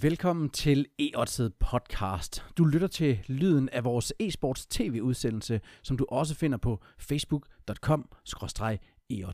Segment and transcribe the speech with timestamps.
[0.00, 1.10] Velkommen til e
[1.60, 2.44] podcast.
[2.58, 8.08] Du lytter til lyden af vores e-sports tv-udsendelse, som du også finder på facebook.com
[9.10, 9.24] e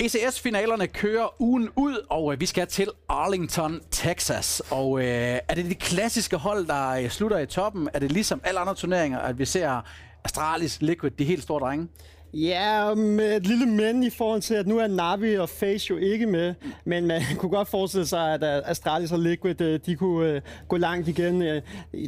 [0.00, 4.62] ECS-finalerne kører ugen ud, og øh, vi skal til Arlington, Texas.
[4.70, 7.88] Og øh, er det de klassiske hold, der øh, slutter i toppen?
[7.94, 9.82] Er det ligesom alle andre turneringer, at vi ser
[10.24, 11.88] Astralis, Liquid, de helt store drenge?
[12.34, 15.96] Ja, med et lille men i forhold til, at nu er Navi og Face jo
[15.96, 16.54] ikke med,
[16.84, 20.40] men man kunne godt forestille sig, at øh, Astralis og Liquid, øh, de kunne øh,
[20.68, 21.62] gå langt igen.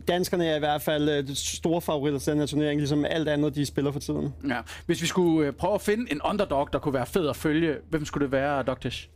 [0.08, 3.66] Danskerne er i hvert fald store favoritter til den her turnering, ligesom alt andet, de
[3.66, 4.34] spiller for tiden.
[4.48, 4.58] Ja.
[4.86, 8.04] Hvis vi skulle prøve at finde en underdog, der kunne være fed at følge, hvem
[8.04, 9.08] skulle det være, Dogtish?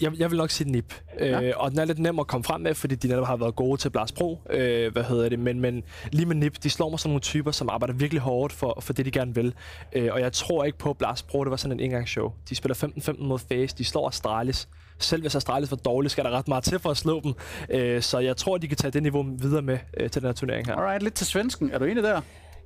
[0.00, 0.94] Jeg, jeg vil nok sige NIP.
[1.20, 1.42] Ja.
[1.42, 3.56] Øh, og den er lidt nem at komme frem med, fordi de netop har været
[3.56, 4.40] gode til Blast Pro.
[4.50, 5.38] Øh, hvad hedder det?
[5.38, 8.52] Men, men lige med NIP, de slår mig som nogle typer, som arbejder virkelig hårdt
[8.52, 9.54] for, for det, de gerne vil.
[9.92, 12.32] Øh, og jeg tror ikke på Blast Pro, det var sådan en engangsshow.
[12.48, 14.68] De spiller 15-15 mod Face, de slår Astralis.
[14.98, 17.34] Selv hvis Astralis var dårligt, skal der ret meget til for at slå dem.
[17.70, 20.34] Øh, så jeg tror, de kan tage det niveau videre med øh, til den her
[20.34, 20.74] turnering her.
[20.74, 21.70] Alright, lidt til svensken.
[21.70, 22.20] Er du enig der?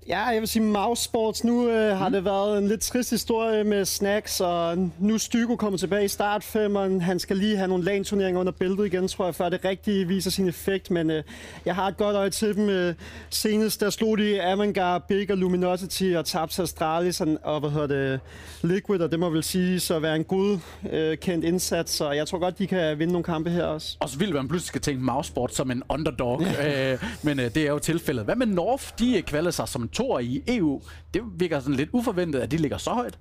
[0.08, 1.44] Ja, jeg vil sige Mouse Sports.
[1.44, 2.12] Nu øh, har mm.
[2.12, 7.00] det været en lidt trist historie med Snacks, og nu Stygo kommer tilbage i startfemmeren.
[7.00, 10.30] Han skal lige have nogle LAN-turneringer under bæltet igen, tror jeg, før det rigtigt viser
[10.30, 10.90] sin effekt.
[10.90, 11.22] Men øh,
[11.64, 12.68] jeg har et godt øje til dem.
[12.68, 12.94] Øh,
[13.30, 17.86] senest der slog de Avangard, Big og Luminosity og tabte Astralis og, og hvad hedder
[17.86, 18.20] det,
[18.62, 20.58] Liquid, og det må vel sige så være en god
[20.92, 21.92] øh, kendt indsats.
[21.92, 23.96] Så jeg tror godt, de kan vinde nogle kampe her også.
[24.00, 27.54] Og så vil man pludselig skal tænke Mouse Sports som en underdog, øh, men øh,
[27.54, 28.24] det er jo tilfældet.
[28.24, 28.84] Hvad med North?
[28.98, 30.82] De kvalder sig som to i EU.
[31.14, 33.18] Det virker sådan lidt uforventet, at de ligger så højt.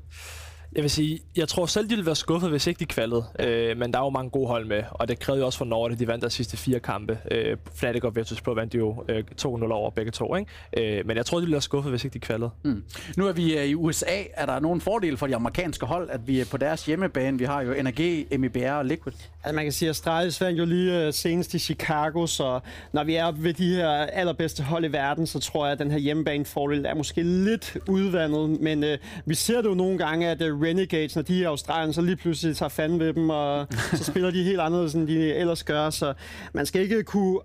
[0.75, 3.25] Jeg vil sige, jeg tror selv, de ville være skuffet, hvis ikke de kvalede.
[3.39, 5.65] Øh, men der er jo mange gode hold med, og det krævede jo også for
[5.65, 7.17] Norge, at de vandt deres sidste fire kampe.
[7.31, 10.35] Øh, Fnatic og Virtus Pro vandt jo øh, 2-0 over begge to.
[10.35, 10.99] Ikke?
[10.99, 12.49] Øh, men jeg tror, de ville være skuffet, hvis ikke de kvalede.
[12.63, 12.83] Mm.
[13.17, 14.23] Nu er vi øh, i USA.
[14.33, 17.37] Er der nogen fordel for de amerikanske hold, at vi er på deres hjemmebane?
[17.37, 19.13] Vi har jo NRG, MEBR og Liquid.
[19.43, 22.59] Altså man kan sige, at Astralis vandt jo lige uh, senest i Chicago, så
[22.93, 25.91] når vi er ved de her allerbedste hold i verden, så tror jeg, at den
[25.91, 28.61] her hjemmebane fordel er måske lidt udvandet.
[28.61, 28.89] Men uh,
[29.25, 32.01] vi ser det jo nogle gange, at uh, Renegades, når de er i Australien, så
[32.01, 35.63] lige pludselig tager fanden ved dem, og så spiller de helt anderledes, end de ellers
[35.63, 35.89] gør.
[35.89, 36.13] Så
[36.53, 37.39] man skal ikke kunne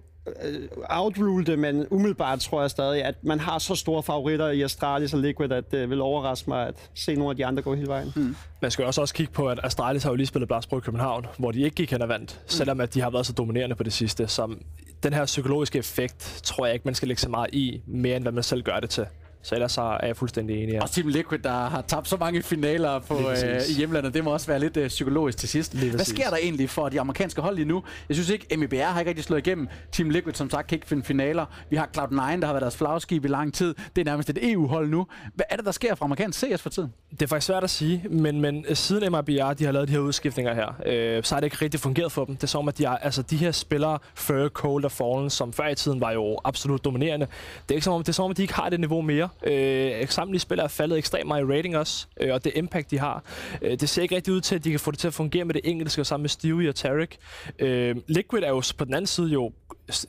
[0.45, 4.63] øh, outrule det, men umiddelbart tror jeg stadig, at man har så store favoritter i
[4.63, 7.75] Astralis og Liquid, at det vil overraske mig at se nogle af de andre gå
[7.75, 8.13] hele vejen.
[8.15, 8.37] Hmm.
[8.63, 11.27] Man skal også også kigge på, at Astralis har jo lige spillet Blast i København,
[11.39, 13.83] hvor de ikke gik hen og vandt, selvom at de har været så dominerende på
[13.83, 14.29] det sidste.
[14.29, 14.57] Så
[15.03, 18.25] den her psykologiske effekt, tror jeg ikke, man skal lægge så meget i, mere end
[18.25, 19.07] hvad man selv gør det til.
[19.45, 20.73] Så ellers så er jeg fuldstændig enig.
[20.73, 20.83] Ja.
[20.83, 24.33] Og Team Liquid, der har tabt så mange finaler på, øh, i hjemlandet, det må
[24.33, 25.75] også være lidt øh, psykologisk til sidst.
[25.75, 27.83] Lige Hvad sker der egentlig for de amerikanske hold lige nu?
[28.09, 29.69] Jeg synes ikke, MEBR har ikke rigtig slået igennem.
[29.93, 31.47] Team Liquid, som sagt, kan ikke finde finaler.
[31.71, 33.75] Vi har Cloud9, der har været deres flagskib i lang tid.
[33.97, 35.07] Det er nærmest et EU-hold nu.
[35.35, 36.93] Hvad er det, der sker fra amerikansk CS for tiden?
[37.11, 39.93] Det er faktisk svært at sige, men, men øh, siden MRBR de har lavet de
[39.93, 42.37] her udskiftninger her, øh, så har det ikke rigtig fungeret for dem.
[42.37, 45.53] Det er som, at de, har, altså, de her spillere, Fur, Cold og Fallen, som
[45.53, 47.27] før i tiden var jo absolut dominerende,
[47.69, 49.01] det er ikke som om, det er som om, at de ikke har det niveau
[49.01, 49.29] mere.
[49.47, 52.99] Øh, samtlige spillere er faldet ekstremt meget i rating også, øh, og det impact, de
[52.99, 53.25] har.
[53.63, 55.45] Øh, det ser ikke rigtig ud til, at de kan få det til at fungere
[55.45, 57.17] med det engelske sammen med Stewie og Tarek.
[57.59, 59.53] Øh, Liquid er jo på den anden side jo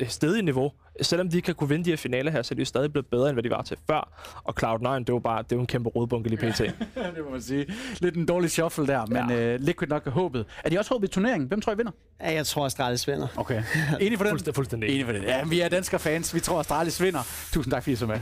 [0.07, 0.71] stedig niveau.
[1.01, 2.91] Selvom de ikke kan kunne vinde de her finaler her, så er de jo stadig
[2.91, 4.09] blevet bedre, end hvad de var til før.
[4.43, 6.57] Og Cloud9, det var bare det var en kæmpe rodbunke lige pt.
[7.15, 7.65] det må man sige.
[7.99, 9.55] Lidt en dårlig shuffle der, men ja.
[9.55, 10.45] uh, Liquid nok er håbet.
[10.63, 11.47] Er de også håbet i turneringen?
[11.47, 11.91] Hvem tror I vinder?
[12.21, 13.27] Ja, jeg tror, Astralis vinder.
[13.37, 13.63] Okay.
[14.01, 14.53] Enig for den?
[14.53, 14.89] Fuldstændig.
[14.89, 15.23] Enig for den.
[15.23, 16.33] Ja, vi er danske fans.
[16.35, 17.49] Vi tror, Astralis vinder.
[17.51, 18.19] Tusind tak, fordi I så med.